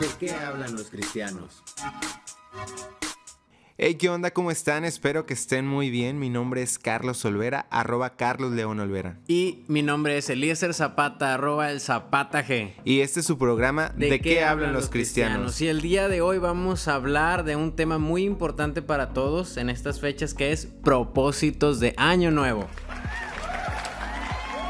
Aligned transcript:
¿De 0.00 0.08
qué 0.18 0.32
hablan 0.32 0.74
los 0.74 0.90
cristianos? 0.90 1.62
Hey, 3.76 3.94
¿qué 3.94 4.08
onda? 4.08 4.32
¿Cómo 4.32 4.50
están? 4.50 4.84
Espero 4.84 5.24
que 5.24 5.34
estén 5.34 5.64
muy 5.64 5.88
bien. 5.88 6.18
Mi 6.18 6.30
nombre 6.30 6.62
es 6.62 6.80
Carlos 6.80 7.24
Olvera, 7.24 7.68
arroba 7.70 8.16
Carlos 8.16 8.50
León 8.50 8.80
Olvera. 8.80 9.20
Y 9.28 9.62
mi 9.68 9.82
nombre 9.82 10.18
es 10.18 10.28
Eliezer 10.30 10.74
Zapata, 10.74 11.32
arroba 11.32 11.70
el 11.70 11.80
Zapata 11.80 12.44
G. 12.44 12.72
Y 12.84 13.02
este 13.02 13.20
es 13.20 13.26
su 13.26 13.38
programa 13.38 13.90
¿De, 13.90 14.20
qué, 14.20 14.42
hablan 14.42 14.72
los 14.72 14.88
cristianos? 14.88 15.60
Y 15.60 15.68
el 15.68 15.80
día 15.80 16.08
de 16.08 16.22
hoy 16.22 16.38
vamos 16.38 16.88
a 16.88 16.96
hablar 16.96 17.44
de 17.44 17.54
un 17.54 17.76
tema 17.76 17.98
muy 17.98 18.24
importante 18.24 18.82
para 18.82 19.12
todos 19.12 19.56
en 19.56 19.70
estas 19.70 20.00
fechas 20.00 20.34
que 20.34 20.50
es 20.50 20.66
propósitos 20.66 21.78
de 21.78 21.94
Año 21.96 22.32
Nuevo. 22.32 22.66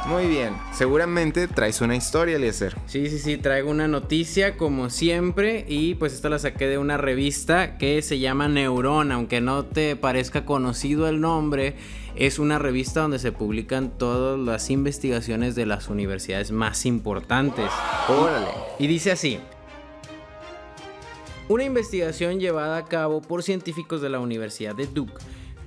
Muy 0.08 0.26
bien, 0.26 0.54
seguramente 0.72 1.48
traes 1.48 1.82
una 1.82 1.94
historia, 1.94 2.36
Eliezer. 2.36 2.74
Sí, 2.86 3.10
sí, 3.10 3.18
sí, 3.18 3.36
traigo 3.36 3.70
una 3.70 3.88
noticia 3.88 4.56
como 4.56 4.88
siempre 4.88 5.66
y 5.68 5.96
pues 5.96 6.14
esta 6.14 6.30
la 6.30 6.38
saqué 6.38 6.66
de 6.66 6.78
una 6.78 6.96
revista 6.96 7.76
que 7.76 8.00
se 8.00 8.18
llama 8.18 8.48
Neurona, 8.48 9.16
aunque 9.16 9.42
no 9.42 9.66
te 9.66 9.96
parezca 9.96 10.46
conocido 10.46 11.08
el 11.08 11.20
nombre, 11.20 11.74
es 12.16 12.38
una 12.38 12.58
revista 12.58 13.02
donde 13.02 13.18
se 13.18 13.32
publican 13.32 13.98
todas 13.98 14.40
las 14.40 14.70
investigaciones 14.70 15.54
de 15.54 15.66
las 15.66 15.88
universidades 15.88 16.52
más 16.52 16.86
importantes. 16.86 17.70
Órale. 18.08 18.48
Y 18.78 18.86
dice 18.86 19.12
así. 19.12 19.38
Una 21.48 21.64
investigación 21.64 22.40
llevada 22.40 22.78
a 22.78 22.84
cabo 22.86 23.20
por 23.20 23.42
científicos 23.42 24.00
de 24.00 24.08
la 24.08 24.20
Universidad 24.20 24.74
de 24.74 24.86
Duke 24.86 25.12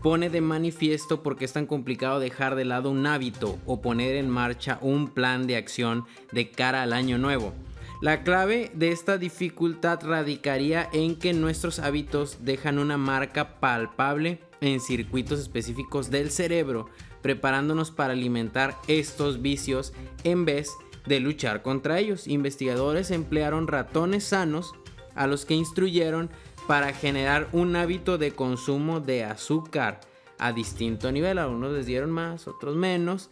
pone 0.02 0.30
de 0.30 0.41
manifiesto 0.41 1.22
por 1.22 1.38
qué 1.38 1.46
es 1.46 1.54
tan 1.54 1.68
complicado 1.68 2.20
dejar 2.20 2.55
de 2.55 2.66
lado 2.66 2.90
un 2.90 3.05
hábito 3.05 3.60
o 3.66 3.82
poner 3.82 4.16
en 4.16 4.30
marcha 4.30 4.80
un 4.82 5.10
plan 5.10 5.48
de 5.48 5.55
acción 5.55 6.05
de 6.32 6.50
cara 6.50 6.84
al 6.84 6.94
año 6.94 7.18
nuevo. 7.18 7.54
La 8.02 8.24
clave 8.24 8.72
de 8.74 8.91
esta 8.91 9.20
dificultad 9.20 10.00
radicaría 10.04 10.90
en 10.91 11.16
que 11.16 11.34
nuestros 11.34 11.77
hábitos 11.77 12.40
dejan 12.41 12.79
una 12.79 12.98
marca 12.98 13.60
palpable 13.60 14.40
en 14.60 14.79
circuitos 14.79 15.40
específicos 15.40 16.10
del 16.10 16.32
cerebro, 16.32 16.90
preparándonos 17.22 17.91
para 17.91 18.13
alimentar 18.13 18.76
estos 18.88 19.44
vicios 19.44 19.94
en 20.24 20.46
vez 20.46 20.72
de 21.05 21.20
luchar 21.20 21.62
contra 21.62 21.99
ellos. 21.99 22.27
Investigadores 22.27 23.12
emplearon 23.12 23.68
ratones 23.68 24.24
sanos 24.24 24.74
a 25.13 25.27
los 25.27 25.46
que 25.46 25.54
instruyeron 25.54 26.32
para 26.72 26.94
generar 26.94 27.50
un 27.52 27.76
hábito 27.76 28.18
de 28.18 28.32
consumo 28.32 29.02
de 29.02 29.26
azúcar 29.26 30.00
a 30.40 30.54
distinto 30.54 31.12
nivel. 31.12 31.38
Algunos 31.38 31.74
les 31.74 31.86
dieron 31.86 32.12
más, 32.12 32.48
otros 32.48 32.78
menos. 32.78 33.30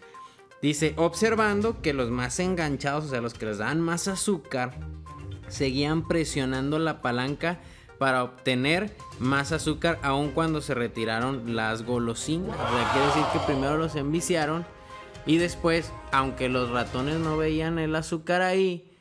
Dice, 0.61 0.93
observando 0.97 1.81
que 1.81 1.93
los 1.93 2.09
más 2.09 2.37
enganchados, 2.41 3.05
o 3.05 3.07
sea, 3.07 3.21
los 3.21 3.33
que 3.33 3.45
les 3.45 3.59
dan 3.59 3.79
más 3.79 4.09
azúcar, 4.09 4.77
seguían 5.47 6.05
presionando 6.05 6.79
la 6.79 7.01
palanca 7.01 7.61
para 7.97 8.25
obtener 8.25 8.93
más 9.19 9.53
azúcar 9.53 9.99
aun 10.01 10.31
cuando 10.31 10.59
se 10.59 10.73
retiraron 10.73 11.55
las 11.55 11.83
golosinas. 11.83 12.57
O 12.57 12.75
sea, 12.75 12.91
quiere 12.91 13.07
decir 13.07 13.23
que 13.31 13.39
primero 13.45 13.77
los 13.77 13.95
enviciaron 13.95 14.65
y 15.25 15.37
después, 15.37 15.93
aunque 16.11 16.49
los 16.49 16.71
ratones 16.71 17.19
no 17.19 17.37
veían 17.37 17.79
el 17.79 17.95
azúcar 17.95 18.41
ahí, 18.41 18.91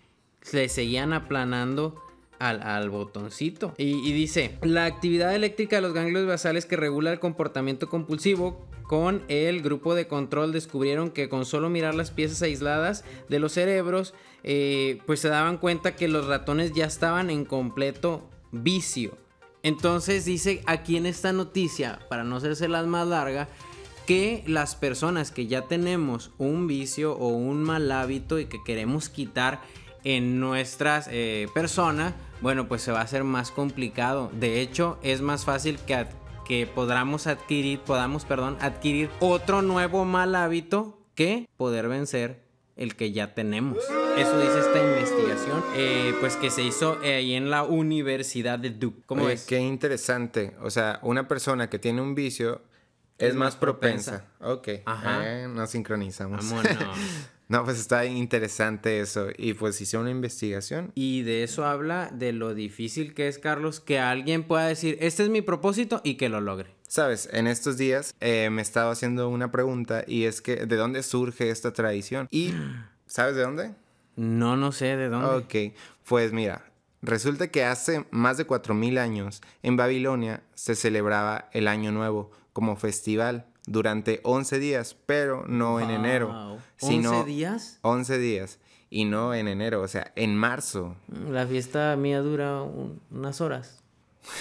se 0.42 0.68
seguían 0.68 1.12
aplanando 1.12 2.07
al, 2.38 2.90
botoncito. 2.90 3.74
Y, 3.76 4.12
dice, 4.12 4.58
la 4.62 4.84
actividad 4.84 5.34
eléctrica 5.34 5.76
de 5.76 5.82
los 5.82 5.92
ganglios 5.92 6.26
basales 6.26 6.66
que 6.66 6.76
regula 6.76 7.12
el 7.12 7.20
comportamiento 7.20 7.88
compulsivo 7.88 8.66
con 8.88 9.22
el 9.28 9.60
grupo 9.60 9.94
de 9.94 10.08
control 10.08 10.50
descubrieron 10.50 11.10
que 11.10 11.28
con 11.28 11.44
solo 11.44 11.68
mirar 11.68 11.94
las 11.94 12.10
piezas 12.10 12.40
aisladas 12.40 13.04
de 13.28 13.38
los 13.38 13.52
cerebros, 13.52 14.14
eh, 14.44 15.00
pues 15.04 15.20
se 15.20 15.28
daban 15.28 15.58
cuenta 15.58 15.94
que 15.94 16.08
los 16.08 16.26
ratones 16.26 16.72
ya 16.72 16.86
estaban 16.86 17.28
en 17.28 17.44
completo 17.44 18.28
vicio. 18.50 19.18
Entonces 19.62 20.24
dice 20.24 20.62
aquí 20.66 20.96
en 20.96 21.04
esta 21.04 21.34
noticia, 21.34 21.98
para 22.08 22.24
no 22.24 22.36
hacerse 22.36 22.66
las 22.68 22.86
más 22.86 23.06
larga, 23.06 23.48
que 24.06 24.42
las 24.46 24.74
personas 24.74 25.30
que 25.30 25.46
ya 25.46 25.66
tenemos 25.66 26.30
un 26.38 26.66
vicio 26.66 27.12
o 27.12 27.28
un 27.28 27.62
mal 27.62 27.92
hábito 27.92 28.38
y 28.38 28.46
que 28.46 28.64
queremos 28.64 29.10
quitar 29.10 29.60
en 30.04 30.40
nuestras 30.40 31.08
eh, 31.10 31.48
personas, 31.54 32.14
bueno, 32.40 32.68
pues 32.68 32.82
se 32.82 32.92
va 32.92 33.00
a 33.00 33.04
hacer 33.04 33.24
más 33.24 33.50
complicado. 33.50 34.30
De 34.32 34.60
hecho, 34.60 34.98
es 35.02 35.20
más 35.20 35.44
fácil 35.44 35.78
que, 35.86 36.06
que 36.46 36.66
podamos 36.66 37.26
adquirir, 37.26 37.80
podamos, 37.80 38.24
perdón, 38.24 38.56
adquirir 38.60 39.10
otro 39.20 39.62
nuevo 39.62 40.04
mal 40.04 40.34
hábito 40.34 40.98
que 41.14 41.48
poder 41.56 41.88
vencer 41.88 42.48
el 42.76 42.94
que 42.94 43.12
ya 43.12 43.34
tenemos. 43.34 43.78
Eso 44.16 44.40
dice 44.40 44.60
esta 44.60 44.78
investigación, 44.78 45.64
eh, 45.74 46.14
pues 46.20 46.36
que 46.36 46.50
se 46.50 46.62
hizo 46.62 46.98
ahí 47.02 47.34
en 47.34 47.50
la 47.50 47.64
Universidad 47.64 48.58
de 48.58 48.70
Duke. 48.70 49.02
¿Cómo 49.04 49.26
ves? 49.26 49.46
Qué 49.46 49.58
interesante. 49.58 50.56
O 50.62 50.70
sea, 50.70 51.00
una 51.02 51.26
persona 51.26 51.68
que 51.68 51.80
tiene 51.80 52.00
un 52.00 52.14
vicio 52.14 52.62
es, 53.18 53.34
más, 53.34 53.56
propensa. 53.56 54.26
Ok. 54.40 54.68
Ajá. 54.86 55.20
Eh, 55.24 55.48
nos 55.48 55.70
sincronizamos. 55.70 56.48
Vámonos. 56.48 56.98
No, 57.48 57.64
pues 57.64 57.78
está 57.80 58.04
interesante 58.04 59.00
eso. 59.00 59.28
Y 59.36 59.54
pues 59.54 59.80
hice 59.80 59.96
una 59.96 60.10
investigación. 60.10 60.92
Y 60.94 61.22
de 61.22 61.42
eso 61.42 61.64
habla 61.64 62.10
de 62.12 62.32
lo 62.32 62.54
difícil 62.54 63.14
que 63.14 63.26
es, 63.26 63.38
Carlos, 63.38 63.80
que 63.80 63.98
alguien 63.98 64.44
pueda 64.44 64.66
decir, 64.66 64.98
este 65.00 65.22
es 65.22 65.30
mi 65.30 65.40
propósito 65.40 66.02
y 66.04 66.16
que 66.16 66.28
lo 66.28 66.42
logre. 66.42 66.74
Sabes, 66.86 67.28
en 67.32 67.46
estos 67.46 67.78
días 67.78 68.14
eh, 68.20 68.50
me 68.50 68.62
estaba 68.62 68.92
haciendo 68.92 69.28
una 69.30 69.50
pregunta 69.50 70.04
y 70.06 70.24
es 70.24 70.42
que, 70.42 70.66
¿de 70.66 70.76
dónde 70.76 71.02
surge 71.02 71.50
esta 71.50 71.72
tradición? 71.72 72.28
Y, 72.30 72.52
¿sabes 73.06 73.34
de 73.34 73.42
dónde? 73.42 73.74
No, 74.16 74.56
no 74.56 74.72
sé 74.72 74.96
de 74.96 75.08
dónde. 75.08 75.28
Ok, 75.28 75.74
pues 76.06 76.32
mira, 76.32 76.64
resulta 77.00 77.48
que 77.48 77.64
hace 77.64 78.04
más 78.10 78.36
de 78.36 78.46
4.000 78.46 78.98
años 78.98 79.42
en 79.62 79.76
Babilonia 79.76 80.42
se 80.54 80.74
celebraba 80.74 81.48
el 81.52 81.68
Año 81.68 81.92
Nuevo 81.92 82.30
como 82.52 82.76
festival 82.76 83.46
durante 83.68 84.20
11 84.24 84.58
días, 84.58 84.96
pero 85.06 85.44
no 85.46 85.80
en 85.80 85.90
enero. 85.90 86.58
Sino 86.76 87.24
¿11 87.24 87.24
días? 87.24 87.78
11 87.82 88.18
días. 88.18 88.58
Y 88.90 89.04
no 89.04 89.34
en 89.34 89.48
enero, 89.48 89.82
o 89.82 89.88
sea, 89.88 90.12
en 90.16 90.34
marzo. 90.34 90.96
La 91.30 91.46
fiesta 91.46 91.94
mía 91.96 92.20
dura 92.20 92.62
unas 92.62 93.40
horas. 93.40 93.82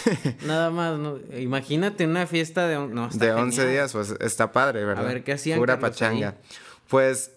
Nada 0.45 0.69
más, 0.69 0.99
imagínate 1.37 2.05
una 2.05 2.27
fiesta 2.27 2.67
de, 2.67 2.75
no, 2.87 3.09
de 3.09 3.31
11 3.31 3.67
días, 3.67 3.91
pues 3.91 4.15
está 4.19 4.51
padre, 4.51 4.85
¿verdad? 4.85 5.05
A 5.05 5.07
ver, 5.07 5.23
¿qué 5.23 5.33
hacían? 5.33 5.59
Pura 5.59 5.79
pachanga. 5.79 6.35
Pues 6.87 7.31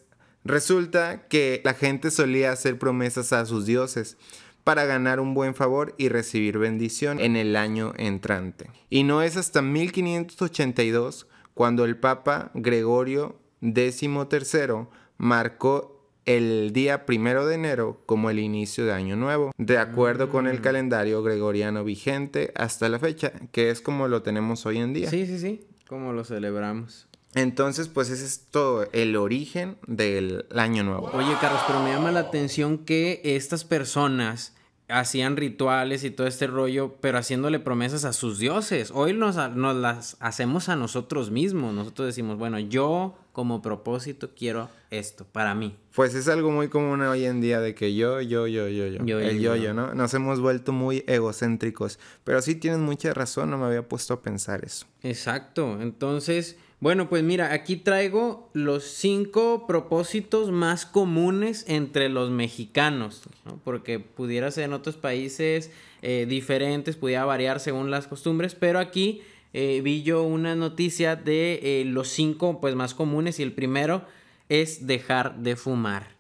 resulta 0.44 1.26
que 1.28 1.60
la 1.64 1.74
gente 1.74 2.10
solía 2.10 2.52
hacer 2.52 2.78
promesas 2.78 3.32
a 3.32 3.44
sus 3.46 3.66
dioses 3.66 4.16
para 4.64 4.84
ganar 4.84 5.20
un 5.20 5.34
buen 5.34 5.54
favor 5.54 5.94
y 5.98 6.08
recibir 6.08 6.58
bendición 6.58 7.18
en 7.20 7.36
el 7.36 7.56
año 7.56 7.92
entrante. 7.96 8.70
Y 8.88 9.02
no 9.02 9.22
es 9.22 9.36
hasta 9.36 9.62
1582 9.62 11.26
cuando 11.60 11.84
el 11.84 11.98
Papa 11.98 12.50
Gregorio 12.54 13.38
XIII 13.60 14.86
marcó 15.18 16.08
el 16.24 16.72
día 16.72 17.04
primero 17.04 17.44
de 17.44 17.56
enero 17.56 18.00
como 18.06 18.30
el 18.30 18.38
inicio 18.38 18.86
de 18.86 18.94
Año 18.94 19.14
Nuevo, 19.14 19.52
de 19.58 19.76
acuerdo 19.76 20.30
con 20.30 20.46
el 20.46 20.60
mm. 20.60 20.62
calendario 20.62 21.22
gregoriano 21.22 21.84
vigente 21.84 22.50
hasta 22.56 22.88
la 22.88 22.98
fecha, 22.98 23.34
que 23.52 23.68
es 23.68 23.82
como 23.82 24.08
lo 24.08 24.22
tenemos 24.22 24.64
hoy 24.64 24.78
en 24.78 24.94
día. 24.94 25.10
Sí, 25.10 25.26
sí, 25.26 25.38
sí, 25.38 25.66
como 25.86 26.14
lo 26.14 26.24
celebramos. 26.24 27.08
Entonces, 27.34 27.88
pues 27.88 28.08
ese 28.08 28.24
es 28.24 28.46
todo 28.50 28.88
el 28.92 29.14
origen 29.14 29.76
del 29.86 30.46
Año 30.56 30.82
Nuevo. 30.82 31.10
Oye, 31.12 31.36
Carlos, 31.42 31.60
pero 31.66 31.82
me 31.82 31.90
llama 31.92 32.10
la 32.10 32.20
atención 32.20 32.78
que 32.78 33.20
estas 33.22 33.64
personas 33.64 34.54
hacían 34.90 35.36
rituales 35.36 36.04
y 36.04 36.10
todo 36.10 36.26
este 36.26 36.46
rollo, 36.46 36.96
pero 37.00 37.18
haciéndole 37.18 37.58
promesas 37.60 38.04
a 38.04 38.12
sus 38.12 38.38
dioses. 38.38 38.90
Hoy 38.94 39.12
nos, 39.12 39.36
nos, 39.54 39.76
las 39.76 40.16
hacemos 40.20 40.68
a 40.68 40.76
nosotros 40.76 41.30
mismos. 41.30 41.74
Nosotros 41.74 42.06
decimos, 42.06 42.38
bueno, 42.38 42.58
yo 42.58 43.16
como 43.32 43.62
propósito 43.62 44.30
quiero 44.36 44.68
esto 44.90 45.24
para 45.24 45.54
mí. 45.54 45.76
Pues 45.94 46.14
es 46.14 46.28
algo 46.28 46.50
muy 46.50 46.68
común 46.68 47.00
hoy 47.02 47.24
en 47.24 47.40
día 47.40 47.60
de 47.60 47.74
que 47.74 47.94
yo, 47.94 48.20
yo, 48.20 48.46
yo, 48.46 48.68
yo, 48.68 48.86
yo. 48.86 49.04
yo 49.04 49.20
el 49.20 49.40
yo, 49.40 49.56
yo, 49.56 49.74
¿no? 49.74 49.94
Nos 49.94 50.14
hemos 50.14 50.40
vuelto 50.40 50.72
muy 50.72 51.04
egocéntricos. 51.06 51.98
Pero 52.24 52.42
sí 52.42 52.54
tienes 52.54 52.80
mucha 52.80 53.14
razón, 53.14 53.50
no 53.50 53.58
me 53.58 53.66
había 53.66 53.88
puesto 53.88 54.14
a 54.14 54.22
pensar 54.22 54.64
eso. 54.64 54.86
Exacto. 55.02 55.80
Entonces 55.80 56.56
bueno, 56.80 57.10
pues 57.10 57.22
mira, 57.22 57.52
aquí 57.52 57.76
traigo 57.76 58.48
los 58.54 58.84
cinco 58.84 59.66
propósitos 59.66 60.50
más 60.50 60.86
comunes 60.86 61.66
entre 61.68 62.08
los 62.08 62.30
mexicanos, 62.30 63.24
porque 63.64 63.98
pudiera 63.98 64.50
ser 64.50 64.64
en 64.64 64.72
otros 64.72 64.96
países 64.96 65.70
eh, 66.00 66.24
diferentes, 66.26 66.96
pudiera 66.96 67.26
variar 67.26 67.60
según 67.60 67.90
las 67.90 68.06
costumbres, 68.06 68.54
pero 68.54 68.78
aquí 68.78 69.20
eh, 69.52 69.80
vi 69.82 70.02
yo 70.02 70.22
una 70.22 70.54
noticia 70.54 71.16
de 71.16 71.60
eh, 71.62 71.84
los 71.84 72.08
cinco 72.08 72.60
pues, 72.60 72.74
más 72.74 72.94
comunes 72.94 73.38
y 73.40 73.42
el 73.42 73.52
primero 73.52 74.04
es 74.48 74.86
dejar 74.86 75.38
de 75.38 75.56
fumar. 75.56 76.18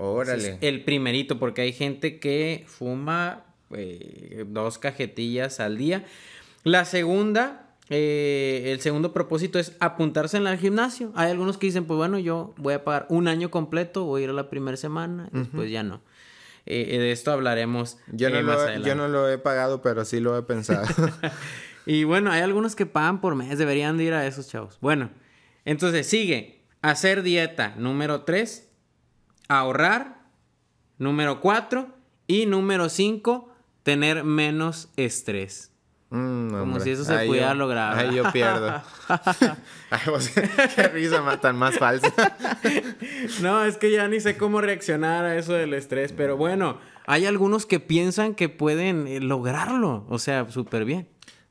Órale. 0.00 0.58
el 0.60 0.84
primerito, 0.84 1.40
porque 1.40 1.62
hay 1.62 1.72
gente 1.72 2.20
que 2.20 2.64
fuma 2.68 3.44
dos 4.46 4.78
cajetillas 4.78 5.58
al 5.58 5.76
día. 5.76 6.04
La 6.62 6.84
segunda 6.84 7.68
eh, 7.90 8.64
el 8.66 8.80
segundo 8.80 9.12
propósito 9.12 9.58
es 9.58 9.72
apuntarse 9.80 10.36
en 10.36 10.46
el 10.46 10.58
gimnasio. 10.58 11.12
Hay 11.14 11.30
algunos 11.30 11.56
que 11.56 11.66
dicen, 11.66 11.86
pues 11.86 11.96
bueno, 11.96 12.18
yo 12.18 12.54
voy 12.56 12.74
a 12.74 12.84
pagar 12.84 13.06
un 13.08 13.28
año 13.28 13.50
completo, 13.50 14.04
voy 14.04 14.22
a 14.22 14.24
ir 14.24 14.30
a 14.30 14.34
la 14.34 14.50
primera 14.50 14.76
semana, 14.76 15.28
después 15.32 15.70
ya 15.70 15.82
no. 15.82 16.02
eh, 16.66 16.98
de 16.98 17.12
esto 17.12 17.32
hablaremos 17.32 17.96
yo 18.12 18.28
no, 18.28 18.36
eh, 18.36 18.42
lo, 18.42 18.48
más 18.48 18.58
adelante. 18.58 18.88
yo 18.88 18.94
no 18.94 19.08
lo 19.08 19.28
he 19.30 19.38
pagado, 19.38 19.80
pero 19.80 20.04
sí 20.04 20.20
lo 20.20 20.36
he 20.36 20.42
pensado. 20.42 20.86
Y 21.90 22.04
bueno, 22.04 22.30
hay 22.30 22.42
algunos 22.42 22.76
que 22.76 22.84
pagan 22.84 23.20
por 23.22 23.34
mes, 23.34 23.56
deberían 23.56 23.96
de 23.96 24.04
ir 24.04 24.12
a 24.12 24.26
esos 24.26 24.46
chavos. 24.48 24.76
Bueno, 24.82 25.08
entonces 25.64 26.06
sigue, 26.06 26.62
hacer 26.82 27.22
dieta, 27.22 27.74
número 27.78 28.24
3, 28.24 28.68
ahorrar, 29.48 30.18
número 30.98 31.40
4 31.40 31.88
y 32.26 32.44
número 32.44 32.90
5, 32.90 33.50
tener 33.84 34.22
menos 34.22 34.90
estrés. 34.96 35.72
Mm, 36.10 36.50
Como 36.50 36.80
si 36.80 36.90
eso 36.90 37.04
se 37.04 37.14
Ahí 37.14 37.26
pudiera 37.28 37.48
yo- 37.48 37.54
lograr, 37.54 37.98
Ahí 37.98 38.14
yo 38.14 38.30
pierdo. 38.32 38.82
Ay, 39.90 40.00
qué 40.76 40.88
risa 40.88 41.22
más 41.22 41.40
tan 41.40 41.56
más 41.56 41.78
falsa. 41.78 42.12
No, 43.42 43.64
es 43.64 43.76
que 43.78 43.90
ya 43.90 44.08
ni 44.08 44.20
sé 44.20 44.36
cómo 44.36 44.60
reaccionar 44.60 45.24
a 45.24 45.36
eso 45.36 45.52
del 45.52 45.72
estrés, 45.74 46.12
pero 46.12 46.36
bueno, 46.36 46.78
hay 47.06 47.24
algunos 47.26 47.66
que 47.66 47.78
piensan 47.80 48.34
que 48.34 48.48
pueden 48.48 49.06
eh, 49.06 49.20
lograrlo, 49.20 50.04
o 50.08 50.18
sea, 50.18 50.50
súper 50.50 50.84
bien. 50.84 51.08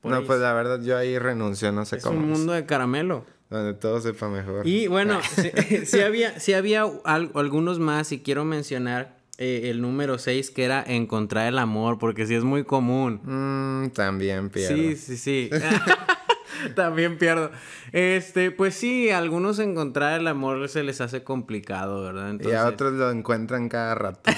No, 0.09 0.23
pues 0.23 0.39
la 0.39 0.53
verdad 0.53 0.81
yo 0.81 0.97
ahí 0.97 1.17
renuncio, 1.19 1.71
no 1.71 1.85
sé 1.85 1.97
es 1.97 2.03
cómo. 2.03 2.17
un 2.19 2.31
es. 2.31 2.37
mundo 2.39 2.53
de 2.53 2.65
caramelo. 2.65 3.25
Donde 3.49 3.73
todo 3.73 4.01
sepa 4.01 4.27
mejor. 4.27 4.67
Y 4.67 4.87
bueno, 4.87 5.19
sí, 5.23 5.51
sí 5.85 6.01
había, 6.01 6.39
sí 6.39 6.53
había 6.53 6.85
al- 7.05 7.31
algunos 7.33 7.79
más 7.79 8.11
y 8.11 8.19
quiero 8.19 8.43
mencionar 8.43 9.15
eh, 9.37 9.69
el 9.69 9.81
número 9.81 10.17
6 10.17 10.51
que 10.51 10.65
era 10.65 10.83
encontrar 10.85 11.47
el 11.47 11.57
amor, 11.57 11.97
porque 11.97 12.25
sí 12.25 12.35
es 12.35 12.43
muy 12.43 12.63
común. 12.65 13.21
Mm, 13.23 13.89
también 13.91 14.49
pierdo. 14.49 14.75
Sí, 14.75 14.95
sí, 14.97 15.17
sí. 15.17 15.49
También 16.75 17.17
pierdo. 17.19 17.51
Este, 17.91 18.49
pues 18.51 18.73
sí, 18.73 19.11
a 19.11 19.19
algunos 19.19 19.59
encontrar 19.59 20.19
el 20.19 20.27
amor 20.27 20.67
se 20.69 20.81
les 20.83 20.99
hace 21.01 21.23
complicado, 21.23 22.03
¿verdad? 22.03 22.35
Y 22.41 22.51
a 22.51 22.65
otros 22.65 22.93
lo 22.93 23.11
encuentran 23.11 23.69
cada 23.69 23.93
rato. 23.95 24.31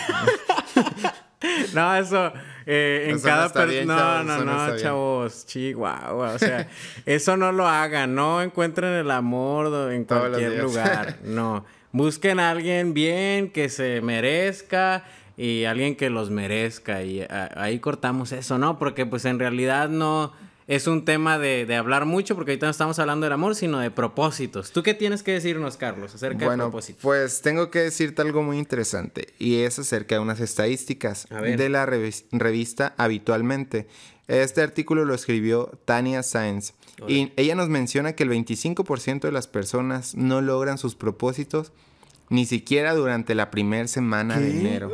No, 1.74 1.96
eso 1.96 2.34
eh, 2.72 3.06
en 3.10 3.16
Eso 3.16 3.28
cada 3.28 3.66
bien, 3.66 3.88
No, 3.88 3.98
chavos, 3.98 4.26
no, 4.26 4.38
no 4.46 4.68
no, 4.68 4.78
chavos. 4.78 5.46
Chihuahua. 5.48 6.34
O 6.34 6.40
sea, 6.40 6.68
eso 7.06 7.36
no 7.36 7.52
lo 7.52 7.68
hagan. 7.68 8.14
No 8.14 8.42
encuentren 8.42 8.94
el 8.94 9.10
amor 9.12 9.92
en 9.92 10.06
Todos 10.06 10.30
cualquier 10.30 10.62
lugar. 10.64 11.18
No. 11.24 11.66
Busquen 11.92 12.40
a 12.40 12.52
alguien 12.52 12.94
bien 12.94 13.50
que 13.50 13.68
se 13.70 14.02
merezca 14.02 15.04
y 15.36 15.64
alguien 15.66 15.96
que 15.96 16.12
los 16.12 16.30
merezca. 16.30 17.02
Y 17.02 17.22
a- 17.22 17.50
ahí 17.56 17.80
cortamos 17.80 18.32
eso, 18.32 18.58
¿no? 18.60 18.78
Porque 18.78 19.06
pues 19.08 19.26
en 19.26 19.40
realidad 19.40 19.90
no 19.90 20.32
es 20.70 20.86
un 20.88 21.04
tema 21.04 21.38
de, 21.40 21.66
de 21.66 21.76
hablar 21.76 22.06
mucho 22.06 22.36
porque 22.36 22.52
ahorita 22.52 22.68
no 22.68 22.72
estamos 22.72 23.00
hablando 23.00 23.26
del 23.26 23.34
amor, 23.34 23.56
sino 23.56 23.80
de 23.80 23.90
propósitos. 23.92 24.72
¿Tú 24.72 24.84
qué 24.84 24.94
tienes 24.94 25.24
que 25.24 25.32
decirnos, 25.34 25.76
Carlos, 25.78 26.14
acerca 26.16 26.38
de 26.40 26.46
Bueno, 26.46 26.66
propósitos? 26.66 27.02
pues 27.02 27.42
tengo 27.42 27.72
que 27.72 27.80
decirte 27.80 28.22
algo 28.22 28.44
muy 28.44 28.58
interesante 28.60 29.34
y 29.40 29.62
es 29.62 29.80
acerca 29.80 30.16
de 30.16 30.22
unas 30.22 30.40
estadísticas 30.40 31.28
de 31.30 31.70
la 31.70 31.86
revis- 31.88 32.26
revista 32.32 32.94
Habitualmente. 32.98 33.88
Este 34.28 34.62
artículo 34.62 35.06
lo 35.06 35.16
escribió 35.16 35.72
Tania 35.86 36.22
Sáenz 36.22 36.74
y 37.08 37.32
ella 37.36 37.56
nos 37.56 37.68
menciona 37.70 38.14
que 38.14 38.22
el 38.22 38.30
25% 38.30 39.22
de 39.22 39.32
las 39.32 39.48
personas 39.48 40.14
no 40.14 40.40
logran 40.42 40.78
sus 40.78 40.94
propósitos 40.94 41.72
ni 42.30 42.46
siquiera 42.46 42.94
durante 42.94 43.34
la 43.34 43.50
primera 43.50 43.88
semana 43.88 44.40
de 44.40 44.52
enero. 44.52 44.92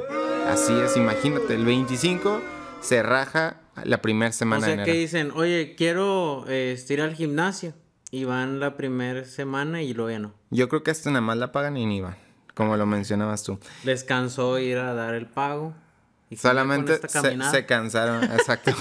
Así 0.48 0.72
es, 0.72 0.95
imagínate, 0.95 1.54
el 1.56 1.66
25 1.66 2.39
se 2.80 3.04
raja 3.04 3.57
la 3.83 4.01
primera 4.01 4.30
O 4.30 4.33
semana 4.33 4.62
de 4.62 4.66
sea 4.66 4.74
enero. 4.74 4.92
que 4.92 4.98
dicen, 5.00 5.31
oye, 5.36 5.75
quiero 5.75 6.45
eh, 6.48 6.77
ir 6.89 7.01
al 7.01 7.13
gimnasio. 7.16 7.74
Y 8.12 8.24
van 8.24 8.60
la 8.62 8.77
primera 8.77 9.25
semana 9.25 9.81
y 9.81 9.94
luego 9.94 10.12
ya 10.12 10.19
no. 10.19 10.33
Yo 10.50 10.69
creo 10.69 10.83
que 10.83 10.92
hasta 10.92 11.10
nada 11.10 11.22
más 11.22 11.38
la 11.38 11.51
pagan 11.51 11.75
y 11.75 11.86
ni 11.86 12.00
van, 12.01 12.16
como 12.54 12.77
lo 12.77 12.86
mencionabas 12.86 13.44
tú. 13.44 13.60
Descansó 13.83 14.57
ir 14.60 14.77
a 14.77 14.94
dar 14.94 15.16
el 15.16 15.25
pago. 15.25 15.74
Y 16.30 16.38
Solamente 16.38 16.98
se, 17.07 17.51
se 17.51 17.66
cansaron, 17.66 18.24
exacto. 18.31 18.72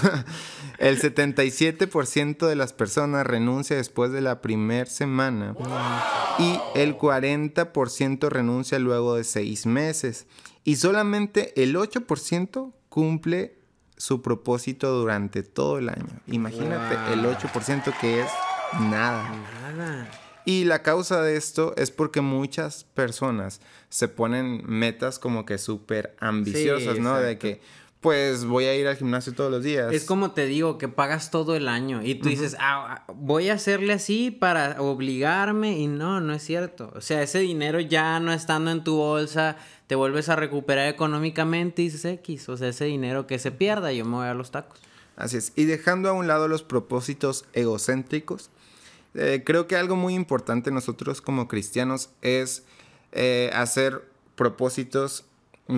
El 0.78 1.00
77% 1.00 2.46
de 2.46 2.56
las 2.56 2.72
personas 2.72 3.26
renuncia 3.26 3.76
después 3.76 4.12
de 4.12 4.20
la 4.20 4.40
primera 4.40 4.86
semana 4.86 5.54
y 6.38 6.58
el 6.74 6.96
40% 6.96 8.28
renuncia 8.28 8.78
luego 8.78 9.16
de 9.16 9.24
seis 9.24 9.66
meses. 9.66 10.26
Y 10.64 10.76
solamente 10.76 11.60
el 11.62 11.76
8% 11.76 12.72
cumple 12.88 13.58
su 13.96 14.22
propósito 14.22 14.90
durante 14.92 15.42
todo 15.42 15.78
el 15.78 15.88
año. 15.88 16.06
Imagínate 16.26 17.12
el 17.12 17.24
8% 17.24 17.96
que 18.00 18.20
es 18.22 18.30
nada. 18.80 19.30
Nada. 19.76 20.10
Y 20.46 20.64
la 20.64 20.82
causa 20.82 21.22
de 21.22 21.36
esto 21.36 21.74
es 21.76 21.90
porque 21.90 22.20
muchas 22.20 22.84
personas 22.84 23.60
se 23.88 24.08
ponen 24.08 24.62
metas 24.66 25.18
como 25.18 25.46
que 25.46 25.56
súper 25.56 26.14
ambiciosas, 26.20 26.96
Sí, 26.96 27.00
¿no? 27.00 27.16
De 27.18 27.38
que, 27.38 27.62
pues 28.04 28.44
voy 28.44 28.66
a 28.66 28.74
ir 28.74 28.86
al 28.86 28.96
gimnasio 28.96 29.32
todos 29.32 29.50
los 29.50 29.62
días. 29.62 29.90
Es 29.90 30.04
como 30.04 30.32
te 30.32 30.44
digo, 30.44 30.76
que 30.76 30.88
pagas 30.88 31.30
todo 31.30 31.56
el 31.56 31.68
año. 31.68 32.02
Y 32.02 32.16
tú 32.16 32.28
dices, 32.28 32.54
ah, 32.60 32.96
ah, 32.98 33.12
voy 33.16 33.48
a 33.48 33.54
hacerle 33.54 33.94
así 33.94 34.30
para 34.30 34.78
obligarme. 34.78 35.78
Y 35.78 35.86
no, 35.86 36.20
no 36.20 36.34
es 36.34 36.42
cierto. 36.42 36.92
O 36.94 37.00
sea, 37.00 37.22
ese 37.22 37.38
dinero 37.38 37.80
ya 37.80 38.20
no 38.20 38.30
estando 38.34 38.70
en 38.70 38.84
tu 38.84 38.96
bolsa, 38.96 39.56
te 39.86 39.94
vuelves 39.94 40.28
a 40.28 40.36
recuperar 40.36 40.86
económicamente 40.88 41.80
y 41.80 41.86
dices 41.86 42.04
X. 42.04 42.46
O 42.50 42.58
sea, 42.58 42.68
ese 42.68 42.84
dinero 42.84 43.26
que 43.26 43.38
se 43.38 43.52
pierda, 43.52 43.90
yo 43.90 44.04
me 44.04 44.16
voy 44.16 44.26
a 44.26 44.34
los 44.34 44.50
tacos. 44.50 44.78
Así 45.16 45.38
es. 45.38 45.54
Y 45.56 45.64
dejando 45.64 46.10
a 46.10 46.12
un 46.12 46.26
lado 46.26 46.46
los 46.46 46.62
propósitos 46.62 47.46
egocéntricos, 47.54 48.50
eh, 49.14 49.44
creo 49.46 49.66
que 49.66 49.76
algo 49.76 49.96
muy 49.96 50.12
importante 50.12 50.70
nosotros 50.70 51.22
como 51.22 51.48
cristianos 51.48 52.10
es 52.20 52.64
eh, 53.12 53.50
hacer 53.54 54.04
propósitos 54.34 55.24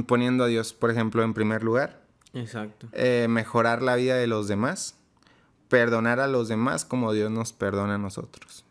poniendo 0.08 0.42
a 0.42 0.48
Dios, 0.48 0.72
por 0.72 0.90
ejemplo, 0.90 1.22
en 1.22 1.32
primer 1.32 1.62
lugar. 1.62 2.04
Exacto. 2.36 2.88
eh, 2.92 3.26
mejorar 3.28 3.82
la 3.82 3.96
vida 3.96 4.16
de 4.16 4.26
los 4.26 4.48
demás, 4.48 4.96
perdonar 5.68 6.20
a 6.20 6.28
los 6.28 6.48
demás 6.48 6.84
como 6.84 7.12
Dios 7.12 7.30
nos 7.30 7.52
perdona 7.52 7.96
a 7.96 7.98
nosotros. 7.98 8.64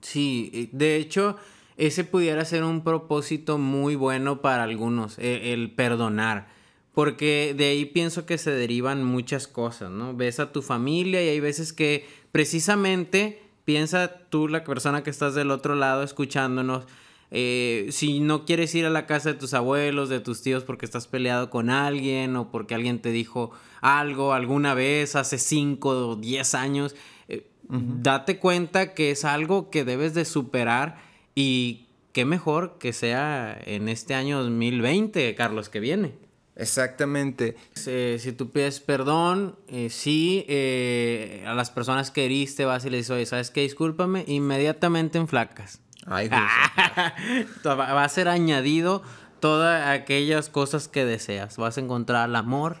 Sí, 0.00 0.68
de 0.72 0.96
hecho, 0.96 1.36
ese 1.76 2.04
pudiera 2.04 2.44
ser 2.44 2.64
un 2.64 2.82
propósito 2.84 3.58
muy 3.58 3.94
bueno 3.94 4.40
para 4.40 4.64
algunos, 4.64 5.18
e- 5.18 5.52
el, 5.52 5.70
perdonar. 5.70 6.48
Porque 6.92 7.54
de 7.56 7.66
ahí 7.70 7.86
pienso 7.86 8.26
que 8.26 8.36
se 8.36 8.50
derivan 8.50 9.02
muchas 9.02 9.48
cosas, 9.48 9.90
¿no? 9.90 10.14
Ves 10.14 10.40
a 10.40 10.52
tu 10.52 10.60
familia 10.60 11.24
y 11.24 11.28
hay 11.28 11.40
veces 11.40 11.72
que 11.72 12.06
precisamente 12.32 13.42
piensa 13.64 14.12
tú, 14.28 14.48
la 14.48 14.62
persona 14.64 15.02
que 15.02 15.08
estás 15.08 15.34
del 15.34 15.50
otro 15.50 15.74
lado 15.74 16.02
escuchándonos, 16.02 16.84
eh, 17.32 17.88
si 17.90 18.20
no 18.20 18.44
quieres 18.44 18.74
ir 18.74 18.86
a 18.86 18.90
la 18.90 19.06
casa 19.06 19.32
de 19.32 19.38
tus 19.38 19.54
abuelos, 19.54 20.08
de 20.08 20.20
tus 20.20 20.42
tíos 20.42 20.62
porque 20.62 20.84
estás 20.84 21.08
peleado 21.08 21.50
con 21.50 21.70
alguien 21.70 22.36
o 22.36 22.50
porque 22.50 22.74
alguien 22.74 23.00
te 23.00 23.10
dijo 23.10 23.50
algo 23.80 24.32
alguna 24.32 24.74
vez 24.74 25.16
hace 25.16 25.38
5 25.38 25.88
o 25.88 26.16
10 26.16 26.54
años, 26.54 26.94
eh, 27.28 27.48
date 27.68 28.38
cuenta 28.38 28.94
que 28.94 29.10
es 29.10 29.24
algo 29.24 29.70
que 29.70 29.84
debes 29.84 30.14
de 30.14 30.24
superar 30.24 31.02
y 31.34 31.86
qué 32.12 32.24
mejor 32.24 32.76
que 32.78 32.92
sea 32.92 33.58
en 33.64 33.88
este 33.88 34.14
año 34.14 34.42
2020, 34.42 35.34
Carlos, 35.34 35.68
que 35.68 35.80
viene. 35.80 36.22
Exactamente. 36.54 37.56
Eh, 37.86 38.18
si 38.20 38.32
tú 38.32 38.50
pides 38.50 38.80
perdón, 38.80 39.56
eh, 39.68 39.88
sí, 39.90 40.44
eh, 40.48 41.44
a 41.46 41.54
las 41.54 41.70
personas 41.70 42.10
que 42.10 42.26
heriste 42.26 42.64
vas 42.64 42.84
y 42.84 42.90
le 42.90 42.98
dices, 42.98 43.10
oye, 43.10 43.26
¿sabes 43.26 43.50
qué? 43.50 43.62
Discúlpame, 43.62 44.24
inmediatamente 44.26 45.18
en 45.18 45.28
flacas. 45.28 45.80
Ay, 46.06 46.28
Va 47.64 48.04
a 48.04 48.08
ser 48.08 48.28
añadido 48.28 49.02
todas 49.40 49.88
aquellas 49.88 50.48
cosas 50.48 50.88
que 50.88 51.04
deseas. 51.04 51.56
Vas 51.56 51.78
a 51.78 51.80
encontrar 51.80 52.28
el 52.28 52.36
amor, 52.36 52.78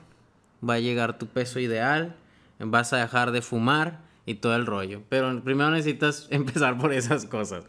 va 0.68 0.74
a 0.74 0.78
llegar 0.78 1.18
tu 1.18 1.26
peso 1.26 1.58
ideal, 1.58 2.16
vas 2.58 2.92
a 2.92 2.98
dejar 2.98 3.32
de 3.32 3.42
fumar 3.42 4.00
y 4.26 4.34
todo 4.34 4.54
el 4.54 4.66
rollo. 4.66 5.02
Pero 5.08 5.42
primero 5.42 5.70
necesitas 5.70 6.28
empezar 6.30 6.78
por 6.78 6.92
esas 6.92 7.26
cosas. 7.26 7.64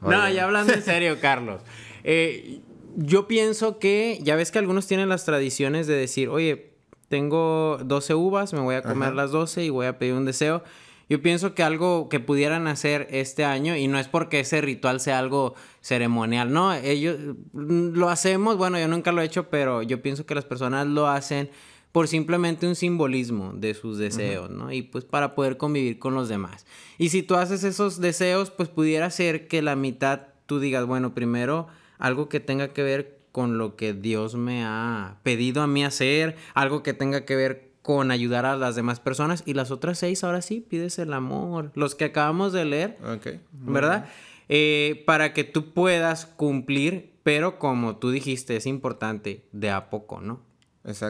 No, 0.00 0.28
ya 0.28 0.44
hablando 0.44 0.72
en 0.72 0.82
serio, 0.82 1.18
Carlos. 1.20 1.62
Eh, 2.02 2.60
yo 2.96 3.28
pienso 3.28 3.78
que, 3.78 4.18
ya 4.22 4.34
ves 4.34 4.50
que 4.50 4.58
algunos 4.58 4.86
tienen 4.86 5.08
las 5.08 5.24
tradiciones 5.24 5.86
de 5.86 5.94
decir, 5.94 6.28
oye, 6.28 6.72
tengo 7.08 7.78
12 7.84 8.14
uvas, 8.14 8.52
me 8.52 8.60
voy 8.60 8.74
a 8.74 8.82
comer 8.82 9.08
Ajá. 9.08 9.14
las 9.16 9.30
12 9.30 9.64
y 9.64 9.70
voy 9.70 9.86
a 9.86 9.98
pedir 9.98 10.14
un 10.14 10.24
deseo. 10.24 10.64
Yo 11.08 11.22
pienso 11.22 11.54
que 11.54 11.62
algo 11.62 12.08
que 12.08 12.20
pudieran 12.20 12.66
hacer 12.66 13.08
este 13.10 13.44
año, 13.44 13.76
y 13.76 13.88
no 13.88 13.98
es 13.98 14.08
porque 14.08 14.40
ese 14.40 14.60
ritual 14.60 15.00
sea 15.00 15.18
algo 15.18 15.54
ceremonial, 15.80 16.52
no, 16.52 16.72
ellos 16.72 17.16
mm, 17.52 17.94
lo 17.94 18.08
hacemos, 18.08 18.56
bueno, 18.56 18.78
yo 18.78 18.88
nunca 18.88 19.12
lo 19.12 19.22
he 19.22 19.24
hecho, 19.24 19.50
pero 19.50 19.82
yo 19.82 20.02
pienso 20.02 20.26
que 20.26 20.34
las 20.34 20.44
personas 20.44 20.86
lo 20.86 21.08
hacen 21.08 21.50
por 21.92 22.08
simplemente 22.08 22.66
un 22.66 22.74
simbolismo 22.74 23.52
de 23.54 23.74
sus 23.74 23.98
deseos, 23.98 24.48
¿no? 24.48 24.72
Y 24.72 24.80
pues 24.80 25.04
para 25.04 25.34
poder 25.34 25.58
convivir 25.58 25.98
con 25.98 26.14
los 26.14 26.28
demás. 26.28 26.64
Y 26.96 27.10
si 27.10 27.22
tú 27.22 27.34
haces 27.34 27.64
esos 27.64 28.00
deseos, 28.00 28.50
pues 28.50 28.70
pudiera 28.70 29.10
ser 29.10 29.46
que 29.46 29.60
la 29.60 29.76
mitad 29.76 30.28
tú 30.46 30.58
digas, 30.58 30.86
bueno, 30.86 31.14
primero 31.14 31.68
algo 31.98 32.30
que 32.30 32.40
tenga 32.40 32.72
que 32.72 32.82
ver 32.82 33.18
con 33.30 33.58
lo 33.58 33.76
que 33.76 33.92
Dios 33.92 34.34
me 34.34 34.64
ha 34.64 35.18
pedido 35.22 35.62
a 35.62 35.66
mí 35.66 35.84
hacer, 35.84 36.36
algo 36.54 36.82
que 36.82 36.94
tenga 36.94 37.24
que 37.24 37.36
ver 37.36 37.71
con 37.82 38.10
ayudar 38.10 38.46
a 38.46 38.56
las 38.56 38.76
demás 38.76 39.00
personas 39.00 39.42
y 39.44 39.54
las 39.54 39.70
otras 39.70 39.98
seis 39.98 40.22
ahora 40.24 40.40
sí 40.40 40.60
pides 40.60 40.98
el 40.98 41.12
amor, 41.12 41.72
los 41.74 41.94
que 41.94 42.06
acabamos 42.06 42.52
de 42.52 42.64
leer, 42.64 42.98
Ok. 43.04 43.40
¿verdad? 43.52 44.06
Eh, 44.48 45.02
para 45.06 45.32
que 45.32 45.44
tú 45.44 45.72
puedas 45.72 46.26
cumplir, 46.26 47.12
pero 47.22 47.58
como 47.58 47.96
tú 47.96 48.10
dijiste, 48.10 48.56
es 48.56 48.66
importante, 48.66 49.44
de 49.52 49.70
a 49.70 49.90
poco, 49.90 50.20
¿no? 50.20 50.40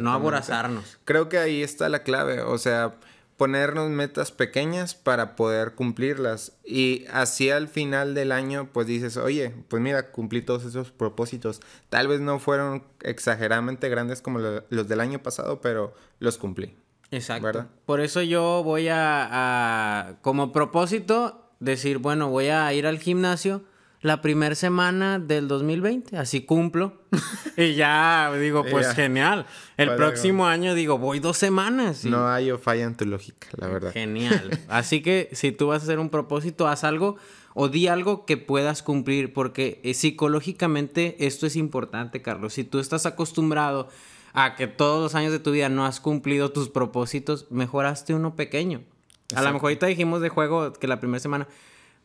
No 0.00 0.12
aborazarnos. 0.12 0.98
Creo 1.04 1.28
que 1.28 1.38
ahí 1.38 1.62
está 1.62 1.88
la 1.88 2.02
clave, 2.02 2.42
o 2.42 2.58
sea, 2.58 2.94
ponernos 3.36 3.90
metas 3.90 4.30
pequeñas 4.30 4.94
para 4.94 5.34
poder 5.36 5.74
cumplirlas 5.74 6.52
y 6.64 7.06
así 7.12 7.50
al 7.50 7.68
final 7.68 8.14
del 8.14 8.30
año 8.32 8.68
pues 8.72 8.86
dices, 8.86 9.16
oye, 9.16 9.52
pues 9.68 9.82
mira, 9.82 10.10
cumplí 10.12 10.42
todos 10.42 10.64
esos 10.64 10.92
propósitos. 10.92 11.60
Tal 11.88 12.08
vez 12.08 12.20
no 12.20 12.38
fueron 12.38 12.84
exageradamente 13.02 13.88
grandes 13.88 14.22
como 14.22 14.38
lo- 14.38 14.64
los 14.70 14.88
del 14.88 15.00
año 15.00 15.22
pasado, 15.22 15.60
pero 15.60 15.94
los 16.20 16.38
cumplí. 16.38 16.76
Exacto. 17.10 17.44
¿Verdad? 17.46 17.66
Por 17.84 18.00
eso 18.00 18.22
yo 18.22 18.62
voy 18.64 18.88
a, 18.88 19.28
a, 20.08 20.14
como 20.22 20.52
propósito, 20.52 21.50
decir, 21.60 21.98
bueno, 21.98 22.30
voy 22.30 22.46
a 22.48 22.72
ir 22.72 22.86
al 22.86 22.98
gimnasio 22.98 23.62
la 24.02 24.20
primera 24.20 24.54
semana 24.54 25.18
del 25.18 25.48
2020, 25.48 26.16
así 26.18 26.42
cumplo. 26.42 27.00
y 27.56 27.74
ya 27.74 28.32
digo, 28.38 28.64
pues 28.70 28.92
genial. 28.94 29.46
El 29.76 29.88
Vale, 29.90 29.96
próximo 29.98 30.46
año 30.46 30.74
digo, 30.74 30.98
voy 30.98 31.20
dos 31.20 31.36
semanas. 31.38 32.04
y- 32.04 32.10
No 32.10 32.28
hay 32.28 32.50
o 32.50 32.58
falla 32.58 32.84
en 32.84 32.96
tu 32.96 33.06
lógica, 33.06 33.48
la 33.56 33.68
verdad. 33.68 33.92
Genial. 33.92 34.58
Así 34.68 35.02
que 35.02 35.28
si 35.32 35.52
tú 35.52 35.68
vas 35.68 35.82
a 35.82 35.84
hacer 35.84 35.98
un 36.00 36.10
propósito, 36.10 36.66
haz 36.68 36.82
algo 36.84 37.16
o 37.54 37.68
di 37.68 37.86
algo 37.86 38.24
que 38.26 38.36
puedas 38.38 38.82
cumplir, 38.82 39.32
porque 39.32 39.80
eh, 39.84 39.94
psicológicamente 39.94 41.16
esto 41.26 41.46
es 41.46 41.54
importante, 41.56 42.22
Carlos. 42.22 42.54
Si 42.54 42.64
tú 42.64 42.78
estás 42.80 43.06
acostumbrado 43.06 43.88
a 44.32 44.54
que 44.56 44.66
todos 44.66 45.02
los 45.02 45.14
años 45.14 45.30
de 45.32 45.38
tu 45.38 45.50
vida 45.52 45.68
no 45.68 45.84
has 45.84 46.00
cumplido 46.00 46.50
tus 46.50 46.68
propósitos, 46.70 47.46
mejoraste 47.50 48.14
uno 48.14 48.34
pequeño. 48.34 48.82
A 49.34 49.42
lo 49.42 49.52
mejor 49.52 49.68
ahorita 49.68 49.86
dijimos 49.86 50.20
de 50.22 50.28
juego 50.30 50.72
que 50.72 50.86
la 50.88 50.98
primera 51.00 51.20
semana, 51.20 51.46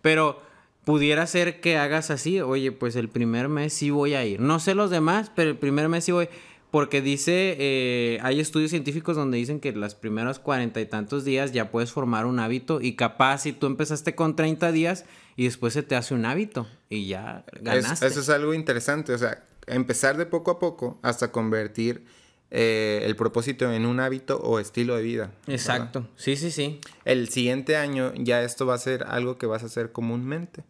pero 0.01 0.41
pudiera 0.87 1.27
ser 1.27 1.59
que 1.59 1.75
hagas 1.77 2.11
así, 2.11 2.39
oye, 2.39 2.71
pues 2.71 2.95
el 2.95 3.09
primer 3.09 3.49
mes 3.49 3.73
sí 3.73 3.89
voy 3.89 4.13
a 4.13 4.23
ir. 4.23 4.39
No 4.39 4.57
sé 4.61 4.73
los 4.73 4.89
demás, 4.89 5.29
pero 5.35 5.49
el 5.49 5.57
primer 5.57 5.89
mes 5.89 6.05
sí 6.05 6.13
voy. 6.13 6.29
Porque 6.71 7.01
dice, 7.01 7.57
eh, 7.59 8.19
hay 8.21 8.39
estudios 8.39 8.69
científicos 8.71 9.17
donde 9.17 9.37
dicen 9.37 9.59
que 9.59 9.73
los 9.73 9.95
primeros 9.95 10.39
cuarenta 10.39 10.79
y 10.79 10.85
tantos 10.85 11.25
días 11.25 11.51
ya 11.51 11.71
puedes 11.71 11.91
formar 11.91 12.25
un 12.25 12.39
hábito 12.39 12.79
y 12.79 12.93
capaz 12.95 13.39
si 13.39 13.51
tú 13.51 13.67
empezaste 13.67 14.15
con 14.15 14.37
30 14.37 14.71
días 14.71 15.03
y 15.35 15.43
después 15.43 15.73
se 15.73 15.83
te 15.83 15.97
hace 15.97 16.13
un 16.13 16.23
hábito 16.25 16.67
y 16.89 17.07
ya 17.07 17.43
Es- 17.51 17.63
ganaste. 17.63 18.07
eso 18.07 18.21
es 18.21 18.29
algo 18.29 18.53
interesante, 18.53 19.13
o 19.13 19.17
sea, 19.17 19.43
empezar 19.65 20.15
de 20.15 20.25
poco 20.25 20.51
a 20.51 20.59
poco 20.59 20.99
hasta 21.01 21.33
convertir 21.33 22.05
eh, 22.49 23.01
el 23.03 23.17
propósito 23.17 23.69
en 23.73 23.85
un 23.85 23.99
hábito 23.99 24.37
o 24.37 24.59
estilo 24.59 24.95
de 24.95 25.03
vida. 25.03 25.23
¿verdad? 25.47 25.53
Exacto, 25.53 26.07
sí, 26.15 26.37
sí, 26.37 26.49
sí. 26.51 26.79
El 27.03 27.27
siguiente 27.27 27.75
año 27.75 28.13
ya 28.15 28.41
esto 28.43 28.65
va 28.65 28.75
a 28.75 28.77
ser 28.77 29.03
algo 29.03 29.37
que 29.37 29.47
vas 29.47 29.63
a 29.63 29.65
hacer 29.65 29.91
comúnmente 29.91 30.63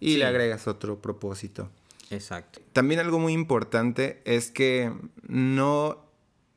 y 0.00 0.12
Sí. 0.12 0.16
le 0.18 0.24
agregas 0.26 0.66
otro 0.66 1.00
propósito. 1.00 1.70
Exacto. 2.10 2.60
También 2.72 3.00
algo 3.00 3.18
muy 3.18 3.32
importante 3.32 4.22
es 4.24 4.50
que 4.50 4.92
no 5.26 6.04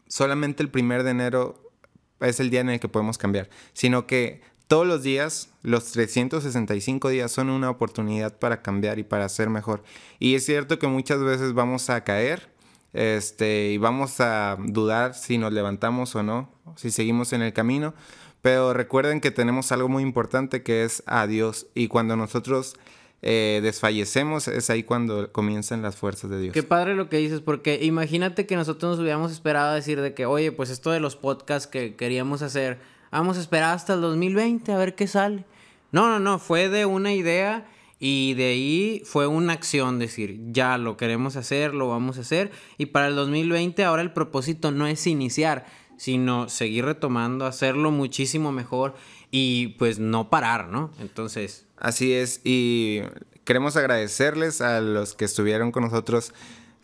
solamente 0.08 0.62
el 0.64 0.70
primer 0.70 1.04
de 1.04 1.12
enero 1.12 1.72
es 2.20 2.40
el 2.40 2.50
día 2.50 2.62
en 2.62 2.70
el 2.70 2.80
que 2.80 2.88
podemos 2.90 3.18
cambiar, 3.18 3.50
sino 3.74 4.06
que 4.06 4.42
todos 4.68 4.86
los 4.86 5.02
días, 5.02 5.50
los 5.64 5.86
365 5.92 7.10
días 7.10 7.32
son 7.32 7.50
una 7.50 7.70
oportunidad 7.72 8.38
para 8.38 8.62
cambiar 8.62 9.00
y 9.00 9.04
para 9.04 9.28
ser 9.30 9.50
mejor. 9.50 9.84
Y 10.20 10.36
es 10.36 10.46
cierto 10.46 10.78
que 10.78 10.86
muchas 10.88 11.20
veces 11.24 11.54
vamos 11.54 11.90
a 11.90 12.04
caer 12.04 12.50
este, 12.94 13.70
y 13.72 13.78
vamos 13.78 14.20
a 14.20 14.58
dudar 14.60 15.16
si 15.16 15.38
nos 15.40 15.54
levantamos 15.54 16.16
o 16.16 16.22
no, 16.24 16.52
si 16.76 16.92
seguimos 16.92 17.34
en 17.34 17.42
el 17.42 17.54
camino. 17.54 17.96
Pero 18.42 18.74
recuerden 18.74 19.22
que 19.22 19.32
tenemos 19.32 19.72
algo 19.72 19.90
muy 19.90 20.04
importante 20.04 20.62
que 20.64 20.84
es 20.84 21.02
a 21.08 21.26
Dios. 21.28 21.68
Y 21.74 21.88
cuando 21.88 22.16
nosotros 22.16 22.76
eh, 23.22 23.60
desfallecemos, 23.62 24.48
es 24.48 24.70
ahí 24.70 24.84
cuando 24.84 25.32
comienzan 25.32 25.82
las 25.82 25.96
fuerzas 25.96 26.30
de 26.30 26.40
Dios. 26.40 26.54
Qué 26.54 26.64
padre 26.64 26.96
lo 26.96 27.10
que 27.10 27.18
dices, 27.18 27.42
porque 27.42 27.80
imagínate 27.82 28.46
que 28.46 28.56
nosotros 28.56 28.92
nos 28.92 29.00
hubiéramos 29.00 29.32
esperado 29.32 29.72
a 29.72 29.76
decir 29.76 30.02
de 30.02 30.14
que, 30.14 30.26
oye, 30.26 30.52
pues 30.52 30.70
esto 30.70 30.92
de 30.92 31.00
los 31.00 31.16
podcasts 31.16 31.68
que 31.68 31.96
queríamos 31.96 32.42
hacer, 32.42 32.80
vamos 33.12 33.38
a 33.38 33.42
esperar 33.42 33.76
hasta 33.76 33.94
el 33.94 34.02
2020 34.02 34.72
a 34.72 34.78
ver 34.78 34.96
qué 34.96 35.08
sale. 35.08 35.46
No, 35.92 36.08
no, 36.08 36.20
no, 36.20 36.40
fue 36.40 36.70
de 36.70 36.86
una 36.86 37.14
idea 37.14 37.68
y 38.00 38.36
de 38.36 38.46
ahí 38.46 39.02
fue 39.04 39.28
una 39.28 39.54
acción, 39.54 40.00
decir, 40.00 40.40
ya 40.52 40.78
lo 40.78 40.96
queremos 40.96 41.36
hacer, 41.36 41.74
lo 41.74 41.90
vamos 41.90 42.18
a 42.18 42.22
hacer. 42.22 42.52
Y 42.78 42.88
para 42.88 43.08
el 43.08 43.16
2020 43.16 43.84
ahora 43.84 44.02
el 44.02 44.14
propósito 44.14 44.72
no 44.72 44.88
es 44.88 45.06
iniciar, 45.08 45.66
sino 45.98 46.48
seguir 46.48 46.86
retomando, 46.86 47.46
hacerlo 47.46 47.92
muchísimo 47.92 48.54
mejor 48.54 48.96
y 49.32 49.70
pues 49.80 50.00
no 50.00 50.30
parar, 50.30 50.70
¿no? 50.70 50.92
Entonces, 51.00 51.68
Así 51.80 52.14
es, 52.14 52.42
y 52.44 53.02
queremos 53.46 53.78
agradecerles 53.78 54.62
a 54.62 54.82
los 54.82 55.16
que 55.16 55.26
estuvieron 55.26 55.72
con 55.72 55.84
nosotros. 55.84 56.34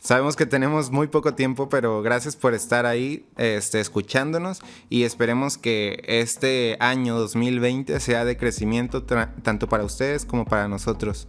Sabemos 0.01 0.35
que 0.35 0.45
tenemos 0.45 0.91
muy 0.91 1.07
poco 1.07 1.33
tiempo, 1.33 1.67
pero 1.67 2.01
gracias 2.01 2.35
por 2.35 2.53
estar 2.53 2.85
ahí, 2.85 3.25
este, 3.37 3.79
escuchándonos 3.79 4.61
y 4.89 5.03
esperemos 5.03 5.57
que 5.57 6.03
este 6.05 6.77
año 6.79 7.17
2020 7.17 7.99
sea 7.99 8.23
de 8.23 8.37
crecimiento 8.37 9.03
tanto 9.03 9.67
para 9.67 9.83
ustedes 9.83 10.25
como 10.25 10.45
para 10.45 10.67
nosotros. 10.67 11.27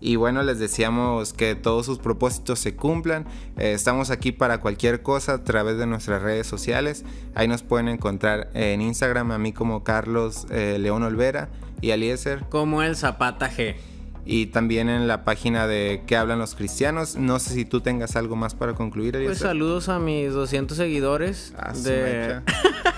Y 0.00 0.16
bueno, 0.16 0.42
les 0.42 0.58
deseamos 0.58 1.32
que 1.32 1.54
todos 1.54 1.86
sus 1.86 1.98
propósitos 1.98 2.58
se 2.58 2.74
cumplan. 2.74 3.26
Eh, 3.58 3.72
estamos 3.74 4.10
aquí 4.10 4.32
para 4.32 4.60
cualquier 4.60 5.02
cosa 5.02 5.34
a 5.34 5.44
través 5.44 5.78
de 5.78 5.86
nuestras 5.86 6.22
redes 6.22 6.46
sociales. 6.46 7.04
Ahí 7.34 7.48
nos 7.48 7.62
pueden 7.62 7.88
encontrar 7.88 8.50
en 8.54 8.80
Instagram 8.80 9.30
a 9.30 9.38
mí 9.38 9.52
como 9.52 9.84
Carlos 9.84 10.46
eh, 10.50 10.78
León 10.80 11.02
Olvera 11.02 11.50
y 11.80 11.90
Eliezer 11.90 12.44
como 12.48 12.82
el 12.82 12.96
Zapata 12.96 13.50
G. 13.50 13.74
y 14.26 14.46
también 14.46 14.88
en 14.88 15.08
la 15.08 15.24
página 15.24 15.66
de 15.66 16.02
¿Qué 16.06 16.16
hablan 16.16 16.38
los 16.38 16.54
cristianos? 16.54 17.16
No 17.16 17.38
sé 17.38 17.54
si 17.54 17.64
tú 17.64 17.80
tengas 17.80 18.16
algo 18.16 18.36
más 18.36 18.54
para 18.54 18.74
concluir, 18.74 19.12
Pues 19.12 19.22
Eliezer. 19.24 19.46
saludos 19.48 19.88
a 19.88 19.98
mis 19.98 20.32
200 20.32 20.76
seguidores. 20.76 21.54
Ah, 21.56 21.72
de... 21.72 22.40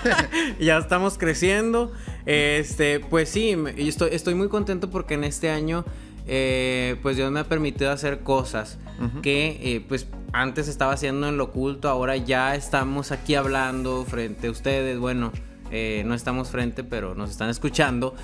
ya 0.59 0.77
estamos 0.77 1.17
creciendo. 1.17 1.91
Este, 2.25 2.99
pues 2.99 3.29
sí, 3.29 3.55
estoy, 3.77 4.09
estoy 4.11 4.35
muy 4.35 4.49
contento 4.49 4.89
porque 4.89 5.13
en 5.15 5.23
este 5.23 5.49
año, 5.49 5.85
eh, 6.27 6.97
pues 7.01 7.17
Dios 7.17 7.31
me 7.31 7.39
ha 7.39 7.45
permitido 7.45 7.91
hacer 7.91 8.19
cosas 8.21 8.77
que, 9.21 9.59
eh, 9.61 9.85
pues 9.87 10.07
antes 10.31 10.67
estaba 10.69 10.93
haciendo 10.93 11.27
en 11.27 11.35
lo 11.37 11.45
oculto, 11.45 11.89
ahora 11.89 12.15
ya 12.15 12.55
estamos 12.55 13.11
aquí 13.11 13.35
hablando 13.35 14.05
frente 14.05 14.47
a 14.47 14.51
ustedes. 14.51 14.97
Bueno, 14.97 15.31
eh, 15.71 16.03
no 16.05 16.13
estamos 16.13 16.49
frente, 16.49 16.83
pero 16.85 17.13
nos 17.15 17.29
están 17.29 17.49
escuchando. 17.49 18.15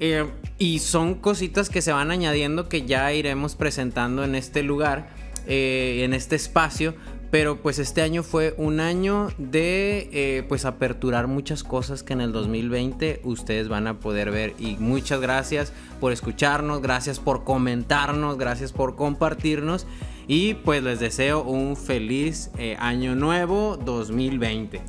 Eh, 0.00 0.26
y 0.58 0.80
son 0.80 1.14
cositas 1.14 1.68
que 1.68 1.82
se 1.82 1.92
van 1.92 2.10
añadiendo 2.10 2.68
que 2.68 2.82
ya 2.86 3.12
iremos 3.12 3.54
presentando 3.54 4.24
en 4.24 4.34
este 4.34 4.62
lugar, 4.62 5.08
eh, 5.46 6.02
en 6.04 6.14
este 6.14 6.36
espacio. 6.36 6.94
Pero 7.30 7.60
pues 7.60 7.80
este 7.80 8.00
año 8.02 8.22
fue 8.22 8.54
un 8.58 8.78
año 8.78 9.28
de 9.38 10.08
eh, 10.12 10.44
pues 10.48 10.64
aperturar 10.64 11.26
muchas 11.26 11.64
cosas 11.64 12.04
que 12.04 12.12
en 12.12 12.20
el 12.20 12.30
2020 12.30 13.22
ustedes 13.24 13.68
van 13.68 13.88
a 13.88 13.98
poder 13.98 14.30
ver. 14.30 14.54
Y 14.60 14.76
muchas 14.76 15.20
gracias 15.20 15.72
por 16.00 16.12
escucharnos, 16.12 16.80
gracias 16.80 17.18
por 17.18 17.42
comentarnos, 17.42 18.38
gracias 18.38 18.70
por 18.70 18.94
compartirnos. 18.94 19.84
Y 20.28 20.54
pues 20.54 20.84
les 20.84 21.00
deseo 21.00 21.42
un 21.42 21.76
feliz 21.76 22.50
año 22.78 23.16
nuevo 23.16 23.78
2020. 23.84 24.80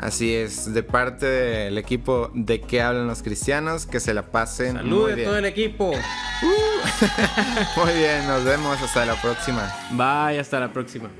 Así 0.00 0.34
es, 0.34 0.72
de 0.72 0.82
parte 0.82 1.26
del 1.26 1.76
equipo 1.76 2.30
de 2.32 2.62
¿Qué 2.62 2.80
hablan 2.80 3.06
los 3.06 3.22
cristianos? 3.22 3.84
Que 3.84 4.00
se 4.00 4.14
la 4.14 4.22
pasen 4.22 4.76
Saludos 4.76 5.12
a 5.12 5.24
todo 5.24 5.36
el 5.36 5.44
equipo. 5.44 5.92
Muy 7.76 7.92
bien, 7.92 8.26
nos 8.26 8.42
vemos 8.42 8.80
hasta 8.80 9.04
la 9.04 9.20
próxima. 9.20 9.70
Bye, 9.90 10.40
hasta 10.40 10.58
la 10.58 10.72
próxima. 10.72 11.10